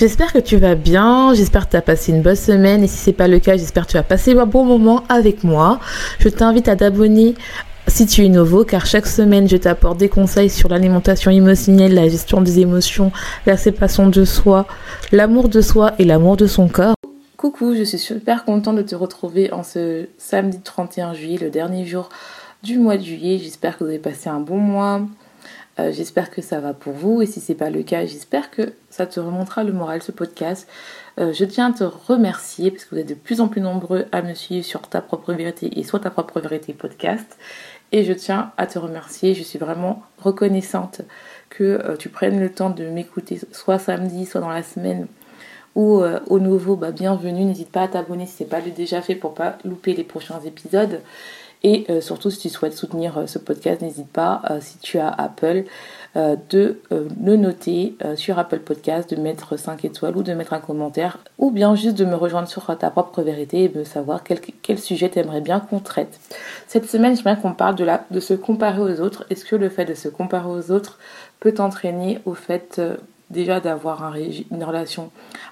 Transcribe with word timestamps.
J'espère 0.00 0.32
que 0.32 0.38
tu 0.38 0.56
vas 0.56 0.76
bien, 0.76 1.34
j'espère 1.34 1.66
que 1.66 1.72
tu 1.72 1.76
as 1.76 1.82
passé 1.82 2.10
une 2.10 2.22
bonne 2.22 2.34
semaine 2.34 2.82
et 2.82 2.86
si 2.86 2.96
c'est 2.96 3.12
pas 3.12 3.28
le 3.28 3.38
cas, 3.38 3.58
j'espère 3.58 3.84
que 3.84 3.90
tu 3.90 3.96
vas 3.98 4.02
passer 4.02 4.32
un 4.32 4.46
bon 4.46 4.64
moment 4.64 5.04
avec 5.10 5.44
moi. 5.44 5.78
Je 6.20 6.30
t'invite 6.30 6.68
à 6.68 6.76
t'abonner 6.76 7.34
si 7.86 8.06
tu 8.06 8.24
es 8.24 8.30
nouveau, 8.30 8.64
car 8.64 8.86
chaque 8.86 9.06
semaine, 9.06 9.46
je 9.46 9.58
t'apporte 9.58 9.98
des 9.98 10.08
conseils 10.08 10.48
sur 10.48 10.70
l'alimentation 10.70 11.30
émotionnelle, 11.30 11.92
la 11.92 12.08
gestion 12.08 12.40
des 12.40 12.60
émotions, 12.60 13.12
la 13.44 13.58
séparation 13.58 14.08
de 14.08 14.24
soi, 14.24 14.66
l'amour 15.12 15.50
de 15.50 15.60
soi 15.60 15.92
et 15.98 16.06
l'amour 16.06 16.38
de 16.38 16.46
son 16.46 16.68
corps. 16.68 16.94
Coucou, 17.36 17.74
je 17.74 17.82
suis 17.82 17.98
super 17.98 18.46
contente 18.46 18.76
de 18.76 18.82
te 18.82 18.94
retrouver 18.94 19.52
en 19.52 19.62
ce 19.62 20.06
samedi 20.16 20.60
31 20.64 21.12
juillet, 21.12 21.36
le 21.36 21.50
dernier 21.50 21.84
jour 21.84 22.08
du 22.62 22.78
mois 22.78 22.96
de 22.96 23.02
juillet. 23.02 23.38
J'espère 23.38 23.76
que 23.76 23.84
vous 23.84 23.90
avez 23.90 23.98
passé 23.98 24.30
un 24.30 24.40
bon 24.40 24.56
mois. 24.56 25.02
Euh, 25.78 25.92
j'espère 25.92 26.30
que 26.30 26.42
ça 26.42 26.60
va 26.60 26.74
pour 26.74 26.92
vous 26.92 27.22
et 27.22 27.26
si 27.26 27.40
c'est 27.40 27.54
pas 27.54 27.70
le 27.70 27.82
cas, 27.82 28.04
j'espère 28.04 28.50
que 28.50 28.72
ça 28.90 29.06
te 29.06 29.20
remontera 29.20 29.64
le 29.64 29.72
moral 29.72 30.02
ce 30.02 30.12
podcast. 30.12 30.68
Euh, 31.18 31.32
je 31.32 31.44
tiens 31.44 31.70
à 31.70 31.72
te 31.72 31.84
remercier 31.84 32.70
parce 32.70 32.84
que 32.84 32.94
vous 32.94 33.00
êtes 33.00 33.08
de 33.08 33.14
plus 33.14 33.40
en 33.40 33.48
plus 33.48 33.60
nombreux 33.60 34.06
à 34.12 34.22
me 34.22 34.34
suivre 34.34 34.64
sur 34.64 34.82
ta 34.82 35.00
propre 35.00 35.32
vérité 35.32 35.78
et 35.78 35.84
soit 35.84 36.00
ta 36.00 36.10
propre 36.10 36.40
vérité 36.40 36.72
podcast. 36.72 37.38
Et 37.92 38.04
je 38.04 38.12
tiens 38.12 38.52
à 38.56 38.66
te 38.66 38.78
remercier. 38.78 39.34
Je 39.34 39.42
suis 39.42 39.58
vraiment 39.58 40.02
reconnaissante 40.18 41.02
que 41.48 41.64
euh, 41.64 41.96
tu 41.96 42.08
prennes 42.08 42.40
le 42.40 42.52
temps 42.52 42.70
de 42.70 42.84
m'écouter 42.84 43.40
soit 43.52 43.78
samedi, 43.78 44.26
soit 44.26 44.40
dans 44.40 44.50
la 44.50 44.62
semaine 44.62 45.06
ou 45.76 46.02
au 46.26 46.40
nouveau, 46.40 46.74
bah, 46.74 46.90
bienvenue. 46.90 47.44
N'hésite 47.44 47.70
pas 47.70 47.82
à 47.82 47.88
t'abonner 47.88 48.26
si 48.26 48.38
ce 48.38 48.42
n'est 48.42 48.48
pas 48.48 48.60
déjà 48.60 49.00
fait 49.02 49.14
pour 49.14 49.34
pas 49.34 49.56
louper 49.64 49.94
les 49.94 50.02
prochains 50.02 50.40
épisodes. 50.40 51.00
Et 51.62 51.84
euh, 51.90 52.00
surtout, 52.00 52.30
si 52.30 52.38
tu 52.38 52.48
souhaites 52.48 52.72
soutenir 52.72 53.18
euh, 53.18 53.26
ce 53.26 53.38
podcast, 53.38 53.82
n'hésite 53.82 54.08
pas, 54.08 54.42
euh, 54.50 54.58
si 54.60 54.78
tu 54.78 54.98
as 54.98 55.08
Apple, 55.08 55.64
de 56.50 56.80
le 56.90 57.36
noter 57.36 57.94
sur 58.16 58.40
Apple 58.40 58.58
Podcast, 58.58 59.14
de 59.14 59.20
mettre 59.20 59.56
5 59.56 59.84
étoiles 59.84 60.16
ou 60.16 60.24
de 60.24 60.32
mettre 60.32 60.54
un 60.54 60.58
commentaire, 60.58 61.18
ou 61.38 61.52
bien 61.52 61.76
juste 61.76 61.96
de 61.96 62.04
me 62.04 62.16
rejoindre 62.16 62.48
sur 62.48 62.76
ta 62.76 62.90
propre 62.90 63.22
vérité 63.22 63.62
et 63.62 63.68
de 63.68 63.84
savoir 63.84 64.24
quel, 64.24 64.40
quel 64.40 64.80
sujet 64.80 65.08
tu 65.08 65.20
aimerais 65.20 65.40
bien 65.40 65.60
qu'on 65.60 65.78
traite. 65.78 66.18
Cette 66.66 66.90
semaine, 66.90 67.16
j'aimerais 67.16 67.40
qu'on 67.40 67.52
parle 67.52 67.76
de, 67.76 67.84
la, 67.84 68.04
de 68.10 68.18
se 68.18 68.34
comparer 68.34 68.80
aux 68.80 69.00
autres. 69.00 69.24
Est-ce 69.30 69.44
que 69.44 69.54
le 69.54 69.68
fait 69.68 69.84
de 69.84 69.94
se 69.94 70.08
comparer 70.08 70.48
aux 70.48 70.72
autres 70.72 70.98
peut 71.38 71.54
t'entraîner 71.54 72.18
au 72.24 72.34
fait 72.34 72.80
déjà 73.30 73.60
d'avoir 73.60 74.04
un 74.04 74.10
une 74.50 74.64
relation 74.64 75.10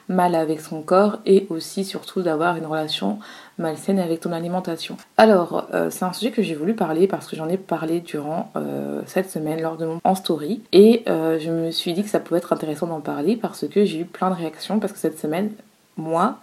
mal 0.08 0.34
avec 0.34 0.60
son 0.60 0.82
corps 0.82 1.18
et 1.26 1.46
aussi 1.48 1.84
surtout 1.84 2.22
d'avoir 2.22 2.56
une 2.56 2.66
relation 2.66 3.18
malsaine 3.58 3.98
avec 3.98 4.20
ton 4.20 4.32
alimentation. 4.32 4.96
Alors, 5.16 5.68
euh, 5.74 5.90
c'est 5.90 6.04
un 6.04 6.12
sujet 6.12 6.30
que 6.30 6.42
j'ai 6.42 6.54
voulu 6.54 6.74
parler 6.74 7.06
parce 7.06 7.26
que 7.26 7.36
j'en 7.36 7.48
ai 7.48 7.56
parlé 7.56 8.00
durant 8.00 8.50
euh, 8.56 9.02
cette 9.06 9.30
semaine 9.30 9.60
lors 9.60 9.76
de 9.76 9.86
mon 9.86 10.14
story 10.14 10.62
et 10.72 11.02
euh, 11.08 11.38
je 11.38 11.50
me 11.50 11.70
suis 11.70 11.92
dit 11.92 12.02
que 12.02 12.10
ça 12.10 12.20
pouvait 12.20 12.38
être 12.38 12.52
intéressant 12.52 12.86
d'en 12.86 13.00
parler 13.00 13.36
parce 13.36 13.66
que 13.68 13.84
j'ai 13.84 14.00
eu 14.00 14.04
plein 14.04 14.30
de 14.30 14.36
réactions 14.36 14.78
parce 14.78 14.92
que 14.92 14.98
cette 14.98 15.18
semaine 15.18 15.50
moi, 15.98 16.38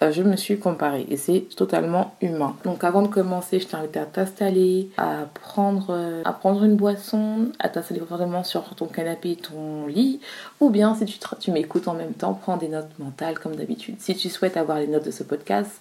je 0.00 0.22
me 0.22 0.36
suis 0.36 0.58
comparée 0.58 1.06
et 1.08 1.16
c'est 1.16 1.46
totalement 1.56 2.14
humain. 2.20 2.54
Donc 2.64 2.84
avant 2.84 3.02
de 3.02 3.08
commencer, 3.08 3.58
je 3.58 3.66
t'invite 3.66 3.96
à 3.96 4.04
t'installer, 4.04 4.90
à 4.96 5.26
prendre, 5.34 6.22
prendre 6.38 6.64
une 6.64 6.76
boisson, 6.76 7.50
à 7.58 7.68
t'installer 7.68 8.00
confortablement 8.00 8.44
sur 8.44 8.74
ton 8.74 8.86
canapé, 8.86 9.36
ton 9.36 9.86
lit, 9.86 10.20
ou 10.60 10.70
bien 10.70 10.94
si 10.94 11.18
tu, 11.40 11.50
m'écoutes 11.50 11.88
en 11.88 11.94
même 11.94 12.12
temps, 12.12 12.34
prends 12.34 12.56
des 12.56 12.68
notes 12.68 12.98
mentales 12.98 13.38
comme 13.38 13.56
d'habitude. 13.56 13.96
Si 13.98 14.14
tu 14.14 14.28
souhaites 14.28 14.56
avoir 14.56 14.78
les 14.78 14.86
notes 14.86 15.04
de 15.04 15.10
ce 15.10 15.22
podcast, 15.22 15.80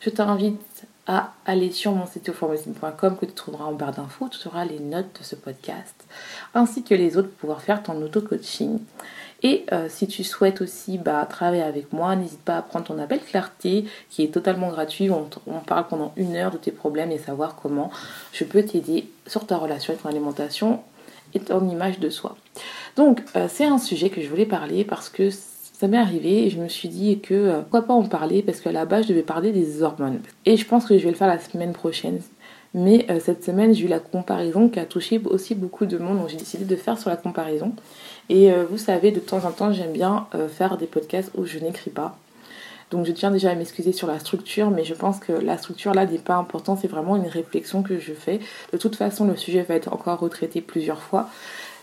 je 0.00 0.10
t'invite 0.10 0.86
à 1.06 1.32
aller 1.46 1.72
sur 1.72 1.92
mon 1.92 2.06
site 2.06 2.32
pharmacie.com 2.32 3.16
que 3.16 3.26
tu 3.26 3.32
trouveras 3.32 3.64
en 3.64 3.72
barre 3.72 3.92
d'infos, 3.94 4.28
tu 4.28 4.46
auras 4.46 4.64
les 4.64 4.78
notes 4.78 5.18
de 5.18 5.24
ce 5.24 5.36
podcast, 5.36 6.04
ainsi 6.54 6.82
que 6.82 6.94
les 6.94 7.16
autres 7.16 7.28
pour 7.28 7.38
pouvoir 7.38 7.62
faire 7.62 7.82
ton 7.82 8.00
auto-coaching. 8.02 8.78
Et 9.42 9.64
euh, 9.72 9.86
si 9.88 10.08
tu 10.08 10.24
souhaites 10.24 10.60
aussi 10.60 10.98
bah, 10.98 11.24
travailler 11.28 11.62
avec 11.62 11.92
moi, 11.92 12.16
n'hésite 12.16 12.40
pas 12.40 12.56
à 12.56 12.62
prendre 12.62 12.86
ton 12.86 12.98
appel 12.98 13.20
clarté 13.20 13.84
qui 14.10 14.24
est 14.24 14.32
totalement 14.32 14.68
gratuit. 14.68 15.10
On, 15.10 15.28
parle 15.66 15.86
pendant 15.86 16.12
une 16.16 16.34
heure 16.34 16.50
de 16.50 16.56
tes 16.56 16.72
problèmes 16.72 17.12
et 17.12 17.18
savoir 17.18 17.56
comment 17.56 17.90
je 18.32 18.44
peux 18.44 18.62
t'aider 18.62 19.08
sur 19.26 19.46
ta 19.46 19.56
relation 19.56 19.92
avec 19.92 20.02
ton 20.02 20.08
alimentation 20.08 20.80
et 21.34 21.40
ton 21.40 21.68
image 21.68 22.00
de 22.00 22.10
soi. 22.10 22.36
Donc 22.96 23.22
euh, 23.36 23.46
c'est 23.48 23.66
un 23.66 23.78
sujet 23.78 24.10
que 24.10 24.22
je 24.22 24.28
voulais 24.28 24.46
parler 24.46 24.84
parce 24.84 25.08
que 25.08 25.30
ça 25.30 25.86
m'est 25.86 25.98
arrivé 25.98 26.46
et 26.46 26.50
je 26.50 26.58
me 26.58 26.68
suis 26.68 26.88
dit 26.88 27.20
que 27.20 27.34
euh, 27.34 27.60
pourquoi 27.60 27.82
pas 27.82 27.94
en 27.94 28.04
parler 28.04 28.42
parce 28.42 28.60
qu'à 28.60 28.72
la 28.72 28.86
base 28.86 29.04
je 29.04 29.10
devais 29.10 29.22
parler 29.22 29.52
des 29.52 29.82
hormones. 29.82 30.20
Et 30.46 30.56
je 30.56 30.66
pense 30.66 30.86
que 30.86 30.98
je 30.98 31.04
vais 31.04 31.10
le 31.10 31.16
faire 31.16 31.28
la 31.28 31.38
semaine 31.38 31.72
prochaine. 31.72 32.20
Mais 32.74 33.06
euh, 33.10 33.18
cette 33.20 33.44
semaine 33.44 33.74
j'ai 33.74 33.86
eu 33.86 33.88
la 33.88 34.00
comparaison 34.00 34.68
qui 34.68 34.78
a 34.78 34.84
touché 34.84 35.20
aussi 35.24 35.54
beaucoup 35.54 35.86
de 35.86 35.98
monde 35.98 36.18
donc 36.18 36.28
j'ai 36.28 36.36
décidé 36.36 36.64
de 36.64 36.76
faire 36.76 36.98
sur 36.98 37.10
la 37.10 37.16
comparaison. 37.16 37.72
Et 38.28 38.52
euh, 38.52 38.64
vous 38.68 38.78
savez 38.78 39.10
de 39.10 39.20
temps 39.20 39.44
en 39.44 39.52
temps 39.52 39.72
j'aime 39.72 39.92
bien 39.92 40.26
faire 40.48 40.76
des 40.76 40.86
podcasts 40.86 41.30
où 41.36 41.44
je 41.46 41.58
n'écris 41.58 41.90
pas. 41.90 42.18
Donc 42.90 43.04
je 43.06 43.12
tiens 43.12 43.30
déjà 43.30 43.50
à 43.50 43.54
m'excuser 43.54 43.92
sur 43.92 44.06
la 44.06 44.18
structure, 44.18 44.70
mais 44.70 44.84
je 44.84 44.94
pense 44.94 45.18
que 45.18 45.32
la 45.32 45.58
structure 45.58 45.92
là 45.92 46.06
n'est 46.06 46.18
pas 46.18 46.36
importante, 46.36 46.78
c'est 46.80 46.88
vraiment 46.88 47.16
une 47.16 47.26
réflexion 47.26 47.82
que 47.82 47.98
je 47.98 48.12
fais. 48.14 48.40
De 48.72 48.78
toute 48.78 48.96
façon, 48.96 49.26
le 49.26 49.36
sujet 49.36 49.62
va 49.62 49.74
être 49.74 49.92
encore 49.92 50.18
retraité 50.18 50.60
plusieurs 50.60 51.02
fois. 51.02 51.28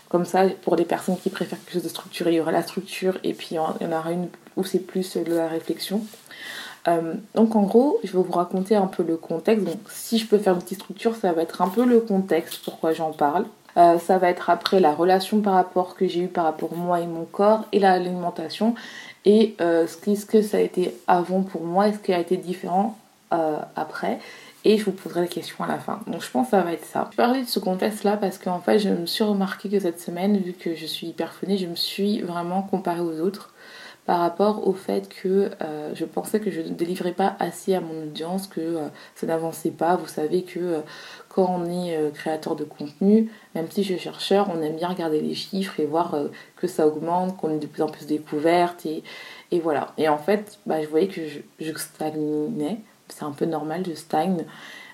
Comme 0.08 0.24
ça, 0.24 0.48
pour 0.62 0.76
les 0.76 0.84
personnes 0.84 1.16
qui 1.16 1.30
préfèrent 1.30 1.58
quelque 1.58 1.74
chose 1.74 1.82
de 1.82 1.88
structuré, 1.88 2.32
il 2.32 2.36
y 2.36 2.40
aura 2.40 2.52
la 2.52 2.62
structure 2.62 3.18
et 3.24 3.34
puis 3.34 3.48
il 3.52 3.54
y 3.54 3.58
en 3.58 3.92
aura 3.92 4.12
une 4.12 4.28
où 4.56 4.64
c'est 4.64 4.80
plus 4.80 5.16
de 5.16 5.34
la 5.34 5.48
réflexion. 5.48 6.02
Euh, 6.88 7.14
donc 7.34 7.56
en 7.56 7.62
gros, 7.62 7.98
je 8.04 8.16
vais 8.16 8.22
vous 8.22 8.32
raconter 8.32 8.76
un 8.76 8.86
peu 8.86 9.02
le 9.02 9.16
contexte. 9.16 9.64
Donc 9.64 9.78
si 9.90 10.18
je 10.18 10.26
peux 10.26 10.38
faire 10.38 10.54
une 10.54 10.62
petite 10.62 10.80
structure, 10.80 11.14
ça 11.14 11.32
va 11.32 11.42
être 11.42 11.62
un 11.62 11.68
peu 11.68 11.84
le 11.84 12.00
contexte, 12.00 12.60
pourquoi 12.64 12.92
j'en 12.92 13.12
parle. 13.12 13.46
Euh, 13.76 13.98
ça 13.98 14.18
va 14.18 14.30
être 14.30 14.48
après 14.48 14.80
la 14.80 14.94
relation 14.94 15.40
par 15.40 15.54
rapport 15.54 15.96
que 15.96 16.06
j'ai 16.06 16.20
eu 16.20 16.28
par 16.28 16.44
rapport 16.44 16.74
moi 16.74 17.00
et 17.00 17.06
mon 17.06 17.24
corps 17.24 17.66
et 17.72 17.78
l'alimentation 17.78 18.74
et 19.26 19.54
euh, 19.60 19.86
ce, 19.86 20.24
que 20.24 20.40
ça 20.40 20.56
a 20.56 20.60
été 20.60 20.96
avant 21.06 21.42
pour 21.42 21.62
moi 21.62 21.88
et 21.88 21.92
ce 21.92 21.98
qui 21.98 22.14
a 22.14 22.18
été 22.18 22.38
différent 22.38 22.96
après 23.74 24.18
et 24.64 24.78
je 24.78 24.84
vous 24.84 24.92
poserai 24.92 25.20
la 25.20 25.26
question 25.26 25.62
à 25.62 25.68
la 25.68 25.78
fin. 25.78 26.00
Donc 26.06 26.22
je 26.22 26.30
pense 26.30 26.46
que 26.46 26.50
ça 26.52 26.62
va 26.62 26.72
être 26.72 26.84
ça. 26.84 27.08
Je 27.12 27.16
parlais 27.16 27.42
de 27.42 27.46
ce 27.46 27.60
contexte-là 27.60 28.16
parce 28.16 28.38
qu'en 28.38 28.60
fait, 28.60 28.80
je 28.80 28.88
me 28.88 29.06
suis 29.06 29.22
remarqué 29.22 29.68
que 29.68 29.78
cette 29.78 30.00
semaine, 30.00 30.38
vu 30.38 30.54
que 30.54 30.74
je 30.74 30.86
suis 30.86 31.08
hyper 31.08 31.32
je 31.46 31.66
me 31.66 31.76
suis 31.76 32.20
vraiment 32.22 32.62
comparée 32.62 33.00
aux 33.00 33.20
autres 33.20 33.52
par 34.06 34.20
rapport 34.20 34.66
au 34.66 34.72
fait 34.72 35.08
que 35.08 35.50
euh, 35.60 35.90
je 35.94 36.04
pensais 36.04 36.38
que 36.38 36.50
je 36.50 36.60
ne 36.60 36.70
délivrais 36.70 37.12
pas 37.12 37.36
assez 37.40 37.74
à 37.74 37.80
mon 37.80 38.04
audience, 38.04 38.46
que 38.46 38.60
euh, 38.60 38.88
ça 39.16 39.26
n'avançait 39.26 39.72
pas. 39.72 39.96
Vous 39.96 40.06
savez 40.06 40.44
que 40.44 40.60
euh, 40.60 40.80
quand 41.28 41.46
on 41.50 41.66
est 41.66 42.12
créateur 42.14 42.56
de 42.56 42.64
contenu, 42.64 43.30
même 43.54 43.66
si 43.70 43.82
je 43.82 43.92
suis 43.92 43.98
chercheur, 43.98 44.48
on 44.54 44.62
aime 44.62 44.76
bien 44.76 44.88
regarder 44.88 45.20
les 45.20 45.34
chiffres 45.34 45.78
et 45.80 45.84
voir 45.84 46.16
que 46.56 46.66
ça 46.66 46.86
augmente, 46.86 47.36
qu'on 47.36 47.50
est 47.50 47.58
de 47.58 47.66
plus 47.66 47.82
en 47.82 47.88
plus 47.88 48.06
découverte 48.06 48.86
et, 48.86 49.02
et 49.50 49.60
voilà. 49.60 49.92
Et 49.98 50.08
en 50.08 50.16
fait, 50.16 50.58
bah, 50.64 50.80
je 50.80 50.88
voyais 50.88 51.08
que 51.08 51.20
je, 51.60 51.72
stagnais 51.76 52.78
c'est 53.08 53.24
un 53.24 53.32
peu 53.32 53.44
normal, 53.44 53.84
je 53.86 53.94
stagne. 53.94 54.46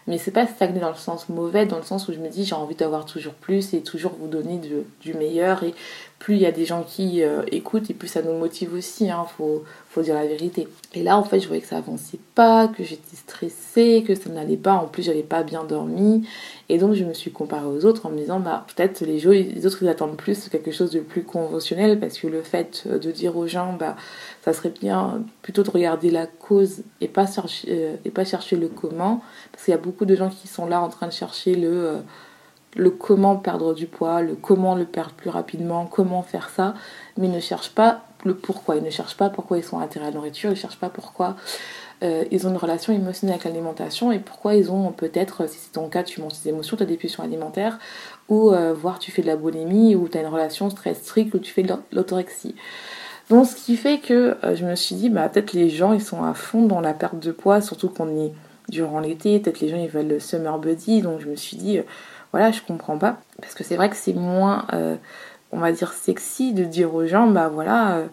Mais 0.09 0.19
c'est 0.19 0.33
pas 0.33 0.49
stagner 0.49 0.81
dans 0.81 0.89
le 0.89 0.97
sens 0.97 1.29
mauvais, 1.29 1.65
dans 1.65 1.77
le 1.77 1.85
sens 1.85 2.09
où 2.09 2.13
je 2.13 2.19
me 2.19 2.29
dis 2.29 2.45
j'ai 2.45 2.57
envie 2.57 2.75
d'avoir 2.75 3.05
toujours 3.05 3.35
plus 3.35 3.73
et 3.73 3.83
toujours 3.83 4.13
vous 4.19 4.27
donner 4.27 4.61
du 5.01 5.15
meilleur. 5.15 5.63
Et 5.63 5.75
plus 6.23 6.37
il 6.37 6.43
y 6.43 6.47
a 6.47 6.53
des 6.53 6.65
gens 6.65 6.85
qui 6.85 7.25
euh, 7.25 7.43
écoutent 7.51 7.91
et 7.91 7.95
plus 7.95 8.07
ça 8.07 8.23
nous 8.23 8.39
motive 8.39 8.75
aussi, 8.75 9.11
hein, 9.11 9.27
faut, 9.37 9.65
dire 10.03 10.15
la 10.15 10.25
vérité. 10.25 10.69
Et 10.95 11.03
là 11.03 11.19
en 11.19 11.25
fait 11.25 11.41
je 11.41 11.49
voyais 11.49 11.61
que 11.61 11.67
ça 11.67 11.79
avançait 11.79 12.21
pas, 12.37 12.69
que 12.69 12.85
j'étais 12.85 13.17
stressée, 13.17 14.05
que 14.07 14.15
ça 14.15 14.31
n'allait 14.31 14.57
pas. 14.57 14.75
En 14.75 14.87
plus 14.87 15.03
j'avais 15.03 15.25
pas 15.25 15.43
bien 15.43 15.65
dormi. 15.65 16.25
Et 16.69 16.79
donc 16.79 16.95
je 16.95 17.03
me 17.03 17.13
suis 17.13 17.33
comparée 17.33 17.67
aux 17.67 17.85
autres 17.85 18.07
en 18.07 18.11
me 18.11 18.19
disant, 18.19 18.39
bah 18.39 18.65
peut-être 18.69 19.01
les, 19.01 19.27
autres 19.67 19.83
ils 19.83 19.89
attendent 19.89 20.17
plus 20.17 20.49
quelque 20.49 20.71
chose 20.71 20.93
de 20.93 21.01
plus 21.01 21.25
conventionnel 21.25 21.99
parce 21.99 22.17
que 22.17 22.29
le 22.29 22.43
fait 22.43 22.87
de 22.87 23.11
dire 23.11 23.37
aux 23.37 23.49
gens, 23.49 23.73
bah 23.73 23.97
ça 24.45 24.53
serait 24.53 24.73
bien 24.81 25.25
plutôt 25.43 25.65
de 25.65 25.71
regarder 25.71 26.11
la 26.11 26.29
cause 26.29 26.83
et 27.01 27.09
pas 27.09 27.27
chercher, 27.27 27.67
euh, 27.69 27.97
et 28.05 28.11
pas 28.11 28.25
chercher 28.25 28.55
le 28.55 28.69
comment. 28.69 29.23
Parce 29.51 29.65
qu'il 29.65 29.73
y 29.73 29.75
a 29.75 29.81
beaucoup 29.81 30.05
de 30.05 30.15
gens 30.15 30.31
qui 30.31 30.47
sont 30.47 30.67
là 30.67 30.81
en 30.81 30.89
train 30.89 31.09
de 31.09 31.13
chercher 31.13 31.57
le, 31.57 31.69
euh, 31.69 31.99
le 32.77 32.91
comment 32.91 33.37
perdre 33.37 33.75
du 33.75 33.87
poids, 33.87 34.23
le 34.23 34.35
comment 34.35 34.75
le 34.75 34.85
perdre 34.85 35.13
plus 35.13 35.31
rapidement, 35.31 35.87
comment 35.87 36.23
faire 36.23 36.49
ça, 36.49 36.75
mais 37.17 37.27
ils 37.27 37.33
ne 37.33 37.41
cherchent 37.41 37.75
pas 37.75 38.03
le 38.25 38.35
pourquoi. 38.35 38.77
Ils 38.77 38.83
ne 38.83 38.91
cherchent 38.91 39.17
pas 39.17 39.31
pourquoi 39.31 39.59
ils 39.59 39.65
sont 39.65 39.79
attirés 39.79 40.07
à 40.07 40.09
la 40.09 40.15
nourriture, 40.15 40.51
ils 40.51 40.55
ne 40.55 40.59
cherchent 40.59 40.79
pas 40.79 40.89
pourquoi 40.89 41.37
euh, 42.03 42.25
ils 42.31 42.47
ont 42.47 42.51
une 42.51 42.57
relation 42.57 42.93
émotionnelle 42.93 43.35
avec 43.35 43.45
l'alimentation 43.45 44.11
et 44.11 44.19
pourquoi 44.19 44.55
ils 44.55 44.73
ont 44.73 44.91
peut-être, 44.91 45.49
si 45.49 45.59
c'est 45.59 45.73
ton 45.73 45.89
cas, 45.89 46.03
tu 46.03 46.21
montes 46.21 46.41
tes 46.43 46.49
émotions, 46.49 46.77
tu 46.77 46.83
as 46.83 46.87
des 46.87 46.97
pulsions 46.97 47.23
alimentaires, 47.23 47.79
ou 48.29 48.51
euh, 48.51 48.73
voire 48.73 48.99
tu 48.99 49.13
fais 49.13 49.23
de 49.23 49.29
la 49.29 49.37
boulimie, 49.37 49.95
ou 49.95 50.09
tu 50.09 50.19
as 50.19 50.23
une 50.23 50.27
relation 50.27 50.69
très 50.69 50.95
stricte, 50.95 51.35
ou 51.35 51.39
tu 51.39 51.53
fais 51.53 51.63
de 51.63 51.75
l'autorexie. 51.93 52.57
Donc 53.31 53.47
ce 53.47 53.55
qui 53.55 53.77
fait 53.77 53.99
que 53.99 54.37
euh, 54.43 54.57
je 54.57 54.65
me 54.65 54.75
suis 54.75 54.97
dit, 54.97 55.11
bah, 55.11 55.29
peut-être 55.29 55.53
les 55.53 55.71
gens 55.71 55.93
ils 55.93 56.03
sont 56.03 56.25
à 56.25 56.35
fond 56.35 56.67
dans 56.67 56.81
la 56.81 56.93
perte 56.93 57.21
de 57.21 57.31
poids, 57.31 57.61
surtout 57.61 57.89
qu'on 57.89 58.09
est 58.09 58.33
durant 58.69 58.99
l'été, 58.99 59.39
peut-être 59.39 59.61
les 59.61 59.69
gens 59.69 59.77
ils 59.77 59.89
veulent 59.89 60.09
le 60.09 60.19
summer 60.19 60.59
body, 60.59 61.03
donc 61.03 61.21
je 61.21 61.29
me 61.29 61.37
suis 61.37 61.57
dit, 61.57 61.81
voilà, 62.33 62.51
je 62.51 62.61
comprends 62.63 62.99
pas, 62.99 63.19
parce 63.41 63.55
que 63.55 63.63
c'est 63.63 63.77
vrai 63.77 63.91
que 63.91 63.97
c'est 63.97 64.15
moins, 64.15 64.67
on 65.53 65.59
va 65.59 65.71
dire, 65.73 65.93
sexy 65.93 66.53
de 66.53 66.65
dire 66.65 66.95
aux 66.95 67.07
gens, 67.07 67.27
bah 67.27 67.49
voilà, 67.53 68.05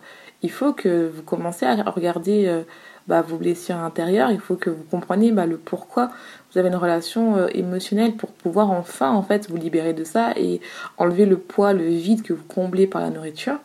il 0.41 0.51
faut 0.51 0.73
que 0.73 1.07
vous 1.07 1.21
commencez 1.23 1.65
à 1.65 1.75
regarder 1.83 2.63
bah, 3.09 3.23
vos 3.23 3.37
blessures 3.37 3.77
intérieures, 3.77 4.29
il 4.29 4.39
faut 4.39 4.55
que 4.55 4.69
vous 4.69 4.83
compreniez 4.83 5.31
bah, 5.31 5.47
le 5.47 5.57
pourquoi 5.57 6.11
vous 6.51 6.59
avez 6.59 6.69
une 6.69 6.75
relation 6.75 7.37
euh, 7.37 7.47
émotionnelle 7.53 8.13
pour 8.13 8.29
pouvoir 8.29 8.69
enfin 8.69 9.09
en 9.09 9.23
fait 9.23 9.49
vous 9.49 9.57
libérer 9.57 9.93
de 9.93 10.03
ça 10.03 10.33
et 10.35 10.61
enlever 10.99 11.25
le 11.25 11.37
poids, 11.37 11.73
le 11.73 11.87
vide 11.87 12.21
que 12.21 12.33
vous 12.33 12.43
comblez 12.43 12.85
par 12.85 13.01
la 13.01 13.09
nourriture, 13.09 13.57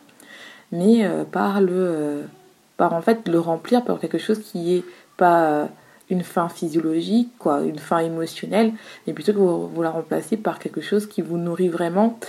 mais 0.71 1.05
euh, 1.05 1.25
par 1.25 1.61
le 1.61 1.67
euh, 1.71 2.23
par 2.75 2.93
en 2.93 3.03
fait 3.03 3.27
le 3.27 3.39
remplir 3.39 3.83
par 3.85 3.99
quelque 3.99 4.17
chose 4.17 4.39
qui 4.39 4.77
est 4.77 4.83
pas 5.15 5.69
une 6.09 6.23
fin 6.23 6.49
physiologique, 6.49 7.29
quoi, 7.39 7.61
une 7.61 7.79
fin 7.79 7.99
émotionnelle, 7.99 8.73
mais 9.05 9.13
plutôt 9.13 9.33
que 9.33 9.37
vous, 9.37 9.67
vous 9.67 9.81
la 9.81 9.89
remplacez 9.89 10.37
par 10.37 10.59
quelque 10.59 10.81
chose 10.81 11.07
qui 11.07 11.21
vous 11.21 11.37
nourrit 11.37 11.69
vraiment 11.69 12.19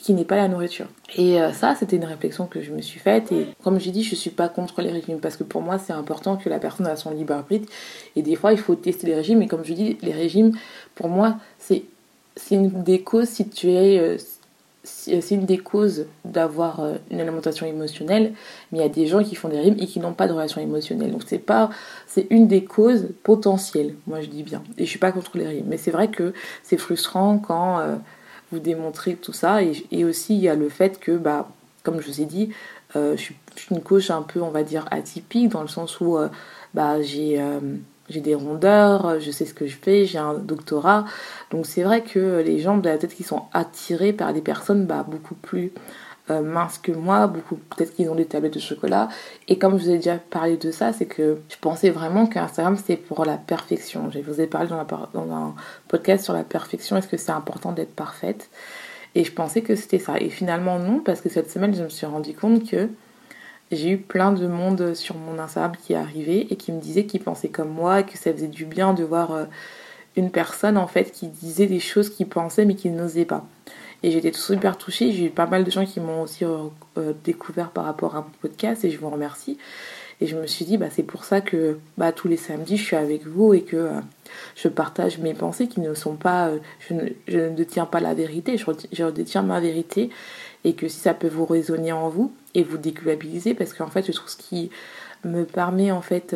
qui 0.00 0.14
n'est 0.14 0.24
pas 0.24 0.36
la 0.36 0.48
nourriture. 0.48 0.86
Et 1.16 1.40
euh, 1.40 1.52
ça, 1.52 1.74
c'était 1.74 1.96
une 1.96 2.04
réflexion 2.04 2.46
que 2.46 2.62
je 2.62 2.72
me 2.72 2.80
suis 2.80 2.98
faite. 2.98 3.30
Et 3.32 3.48
comme 3.62 3.78
j'ai 3.78 3.90
dit, 3.90 4.02
je 4.02 4.14
suis 4.14 4.30
pas 4.30 4.48
contre 4.48 4.80
les 4.80 4.90
régimes 4.90 5.20
parce 5.20 5.36
que 5.36 5.44
pour 5.44 5.60
moi, 5.60 5.78
c'est 5.78 5.92
important 5.92 6.36
que 6.36 6.48
la 6.48 6.58
personne 6.58 6.86
a 6.86 6.96
son 6.96 7.10
libre 7.10 7.34
arbitre. 7.34 7.70
Et 8.16 8.22
des 8.22 8.34
fois, 8.34 8.52
il 8.52 8.58
faut 8.58 8.74
tester 8.74 9.06
les 9.06 9.14
régimes. 9.14 9.42
Et 9.42 9.46
comme 9.46 9.64
je 9.64 9.74
dis, 9.74 9.98
les 10.00 10.12
régimes, 10.12 10.52
pour 10.94 11.08
moi, 11.08 11.36
c'est 11.58 11.84
une 12.50 12.82
des 12.82 13.02
causes 13.02 13.28
si 13.28 13.48
tu 13.48 13.70
es. 13.70 14.16
Euh, 15.08 15.20
c'est 15.20 15.34
une 15.34 15.46
des 15.46 15.58
causes 15.58 16.06
d'avoir 16.24 16.80
euh, 16.80 16.94
une 17.10 17.20
alimentation 17.20 17.66
émotionnelle, 17.66 18.32
mais 18.72 18.78
il 18.78 18.80
y 18.80 18.84
a 18.84 18.88
des 18.88 19.06
gens 19.06 19.22
qui 19.22 19.34
font 19.34 19.48
des 19.48 19.58
régimes 19.58 19.76
et 19.78 19.86
qui 19.86 20.00
n'ont 20.00 20.14
pas 20.14 20.26
de 20.26 20.32
relation 20.32 20.60
émotionnelle. 20.60 21.10
Donc 21.10 21.22
c'est 21.26 21.38
pas, 21.38 21.70
c'est 22.06 22.26
une 22.30 22.48
des 22.48 22.64
causes 22.64 23.08
potentielles, 23.22 23.94
moi 24.06 24.20
je 24.20 24.26
dis 24.26 24.42
bien. 24.42 24.62
Et 24.78 24.84
je 24.84 24.90
suis 24.90 24.98
pas 24.98 25.12
contre 25.12 25.36
les 25.36 25.46
régimes, 25.46 25.66
mais 25.68 25.76
c'est 25.76 25.90
vrai 25.90 26.08
que 26.08 26.32
c'est 26.62 26.78
frustrant 26.78 27.38
quand 27.38 27.80
vous 28.50 28.58
démontrer 28.58 29.14
tout 29.14 29.32
ça. 29.32 29.60
Et, 29.62 30.04
aussi, 30.04 30.34
il 30.34 30.40
y 30.40 30.48
a 30.48 30.54
le 30.54 30.68
fait 30.68 30.98
que, 30.98 31.16
bah, 31.16 31.48
comme 31.82 32.00
je 32.00 32.06
vous 32.06 32.20
ai 32.20 32.24
dit, 32.24 32.50
euh, 32.96 33.16
je, 33.16 33.22
suis, 33.22 33.36
une 33.70 33.80
coach 33.80 34.10
un 34.10 34.22
peu, 34.22 34.40
on 34.40 34.50
va 34.50 34.62
dire, 34.62 34.86
atypique, 34.90 35.48
dans 35.50 35.62
le 35.62 35.68
sens 35.68 36.00
où 36.00 36.16
euh, 36.16 36.28
bah, 36.74 37.00
j'ai 37.02 37.40
euh, 37.40 37.60
j'ai 38.10 38.20
des 38.20 38.34
rondeurs, 38.34 39.20
je 39.20 39.30
sais 39.30 39.46
ce 39.46 39.54
que 39.54 39.66
je 39.66 39.76
fais, 39.76 40.04
j'ai 40.04 40.18
un 40.18 40.34
doctorat. 40.34 41.06
Donc 41.50 41.64
c'est 41.64 41.82
vrai 41.82 42.02
que 42.02 42.42
les 42.44 42.58
gens, 42.58 42.78
peut-être 42.80 43.14
qu'ils 43.14 43.26
sont 43.26 43.44
attirés 43.52 44.12
par 44.12 44.32
des 44.34 44.42
personnes 44.42 44.84
bah, 44.84 45.06
beaucoup 45.08 45.36
plus 45.36 45.72
euh, 46.30 46.42
minces 46.42 46.78
que 46.78 46.92
moi, 46.92 47.26
beaucoup 47.26 47.56
peut-être 47.56 47.94
qu'ils 47.94 48.08
ont 48.10 48.14
des 48.14 48.26
tablettes 48.26 48.54
de 48.54 48.60
chocolat. 48.60 49.08
Et 49.48 49.58
comme 49.58 49.78
je 49.78 49.84
vous 49.84 49.90
ai 49.90 49.96
déjà 49.96 50.16
parlé 50.16 50.56
de 50.56 50.70
ça, 50.70 50.92
c'est 50.92 51.06
que 51.06 51.38
je 51.48 51.56
pensais 51.60 51.90
vraiment 51.90 52.26
qu'Instagram 52.26 52.76
c'était 52.76 52.96
pour 52.96 53.24
la 53.24 53.36
perfection. 53.36 54.10
Je 54.10 54.20
vous 54.20 54.40
ai 54.40 54.46
parlé 54.46 54.68
dans, 54.68 54.84
dans 55.14 55.34
un 55.34 55.54
podcast 55.88 56.24
sur 56.24 56.34
la 56.34 56.44
perfection, 56.44 56.96
est-ce 56.96 57.08
que 57.08 57.16
c'est 57.16 57.32
important 57.32 57.72
d'être 57.72 57.94
parfaite? 57.94 58.50
Et 59.14 59.24
je 59.24 59.32
pensais 59.32 59.62
que 59.62 59.74
c'était 59.74 59.98
ça. 59.98 60.20
Et 60.20 60.30
finalement 60.30 60.78
non, 60.78 61.00
parce 61.00 61.20
que 61.20 61.28
cette 61.28 61.50
semaine 61.50 61.74
je 61.74 61.82
me 61.82 61.88
suis 61.88 62.06
rendu 62.06 62.34
compte 62.34 62.68
que 62.68 62.88
j'ai 63.70 63.90
eu 63.90 63.98
plein 63.98 64.32
de 64.32 64.46
monde 64.46 64.94
sur 64.94 65.16
mon 65.16 65.38
Instagram 65.38 65.72
qui 65.80 65.92
est 65.92 65.96
arrivé 65.96 66.46
et 66.50 66.56
qui 66.56 66.72
me 66.72 66.80
disait 66.80 67.04
qu'ils 67.04 67.22
pensaient 67.22 67.48
comme 67.48 67.70
moi, 67.70 68.02
que 68.02 68.18
ça 68.18 68.32
faisait 68.32 68.48
du 68.48 68.64
bien 68.64 68.94
de 68.94 69.04
voir 69.04 69.32
euh, 69.32 69.44
une 70.16 70.30
personne 70.30 70.76
en 70.76 70.88
fait 70.88 71.12
qui 71.12 71.28
disait 71.28 71.66
des 71.66 71.80
choses 71.80 72.10
qu'il 72.10 72.28
pensait 72.28 72.64
mais 72.64 72.74
qu'il 72.74 72.94
n'osait 72.94 73.24
pas. 73.24 73.46
Et 74.02 74.10
j'étais 74.10 74.32
super 74.32 74.76
touchée. 74.78 75.12
J'ai 75.12 75.26
eu 75.26 75.30
pas 75.30 75.46
mal 75.46 75.62
de 75.62 75.70
gens 75.70 75.84
qui 75.84 76.00
m'ont 76.00 76.22
aussi 76.22 76.44
euh, 76.44 76.64
euh, 76.98 77.12
découvert 77.22 77.70
par 77.70 77.84
rapport 77.84 78.16
à 78.16 78.22
mon 78.22 78.30
podcast 78.40 78.84
et 78.84 78.90
je 78.90 78.98
vous 78.98 79.10
remercie. 79.10 79.58
Et 80.22 80.26
je 80.26 80.36
me 80.36 80.46
suis 80.46 80.64
dit, 80.64 80.76
bah, 80.76 80.88
c'est 80.90 81.02
pour 81.02 81.24
ça 81.24 81.40
que 81.40 81.78
bah, 81.96 82.12
tous 82.12 82.28
les 82.28 82.36
samedis, 82.36 82.76
je 82.76 82.84
suis 82.84 82.96
avec 82.96 83.26
vous 83.26 83.54
et 83.54 83.62
que 83.62 83.90
je 84.54 84.68
partage 84.68 85.18
mes 85.18 85.32
pensées 85.32 85.66
qui 85.66 85.80
ne 85.80 85.94
sont 85.94 86.14
pas. 86.14 86.50
je, 86.88 86.94
ne, 86.94 87.08
je, 87.26 87.38
ne, 87.38 87.50
détiens 87.50 87.86
pas 87.86 88.00
la 88.00 88.12
vérité, 88.12 88.58
je, 88.58 88.64
je, 88.92 89.04
détiens 89.04 89.42
ma 89.42 89.60
vérité. 89.60 90.10
Et 90.64 90.74
que 90.74 90.88
si 90.88 90.98
ça 91.00 91.14
peut 91.14 91.28
vous 91.28 91.46
résonner 91.46 91.92
en 91.92 92.08
vous 92.08 92.32
et 92.54 92.62
vous 92.62 92.78
déculpabiliser, 92.78 93.54
parce 93.54 93.72
qu'en 93.72 93.88
fait, 93.88 94.06
je 94.06 94.12
trouve 94.12 94.28
ce 94.28 94.36
qui 94.36 94.70
me 95.24 95.44
permet 95.44 95.90
en 95.90 96.02
fait 96.02 96.34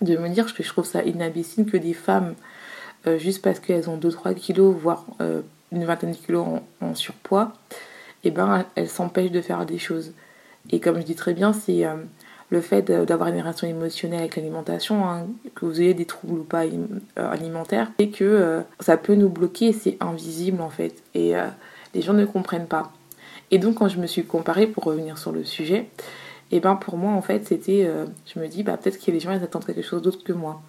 de 0.00 0.16
me 0.16 0.28
dire 0.28 0.52
que 0.52 0.62
je 0.62 0.68
trouve 0.68 0.84
ça 0.84 1.02
inabissime 1.02 1.66
que 1.66 1.76
des 1.76 1.94
femmes, 1.94 2.34
juste 3.18 3.42
parce 3.42 3.60
qu'elles 3.60 3.88
ont 3.88 3.98
2-3 3.98 4.34
kilos, 4.34 4.74
voire 4.74 5.04
une 5.74 5.84
vingtaine 5.84 6.12
de 6.12 6.16
kilos 6.16 6.46
en, 6.80 6.94
surpoids, 6.94 7.52
et 8.22 8.28
eh 8.28 8.30
ben 8.30 8.64
elle 8.74 8.88
s'empêche 8.88 9.30
de 9.30 9.40
faire 9.40 9.66
des 9.66 9.78
choses. 9.78 10.12
Et 10.70 10.80
comme 10.80 10.98
je 10.98 11.02
dis 11.02 11.14
très 11.14 11.34
bien, 11.34 11.52
c'est 11.52 11.84
euh, 11.84 11.94
le 12.48 12.60
fait 12.60 12.82
d'avoir 12.90 13.28
une 13.28 13.40
relation 13.40 13.68
émotionnelle 13.68 14.20
avec 14.20 14.36
l'alimentation, 14.36 15.06
hein, 15.06 15.26
que 15.54 15.66
vous 15.66 15.80
ayez 15.80 15.94
des 15.94 16.06
troubles 16.06 16.40
ou 16.40 16.44
pas 16.44 16.64
euh, 16.64 16.78
alimentaires, 17.16 17.90
et 17.98 18.10
que 18.10 18.24
euh, 18.24 18.60
ça 18.80 18.96
peut 18.96 19.14
nous 19.14 19.28
bloquer, 19.28 19.72
c'est 19.72 19.98
invisible 20.00 20.62
en 20.62 20.70
fait. 20.70 21.02
Et 21.14 21.34
les 21.94 22.02
gens 22.02 22.14
ne 22.14 22.24
comprennent 22.24 22.66
pas. 22.66 22.92
Et 23.54 23.58
donc 23.58 23.76
quand 23.76 23.88
je 23.88 23.98
me 23.98 24.06
suis 24.06 24.24
comparée, 24.24 24.66
pour 24.66 24.84
revenir 24.84 25.16
sur 25.16 25.32
le 25.32 25.44
sujet, 25.44 25.86
et 26.50 26.58
eh 26.58 26.60
ben 26.60 26.76
pour 26.76 26.98
moi 26.98 27.12
en 27.12 27.22
fait 27.22 27.46
c'était, 27.46 27.88
je 28.26 28.38
me 28.38 28.46
dis 28.48 28.62
bah 28.62 28.76
peut-être 28.76 29.02
que 29.02 29.10
les 29.10 29.18
gens 29.18 29.32
ils 29.32 29.42
attendent 29.42 29.64
quelque 29.64 29.82
chose 29.82 30.02
d'autre 30.02 30.22
que 30.22 30.32
moi. 30.32 30.60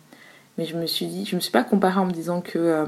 Mais 0.58 0.66
je 0.66 0.78
me 0.78 0.86
suis 0.86 1.08
dit, 1.08 1.26
je 1.26 1.36
me 1.36 1.42
suis 1.42 1.52
pas 1.52 1.64
comparée 1.64 2.00
en 2.00 2.06
me 2.06 2.14
disant 2.14 2.40
que 2.40 2.86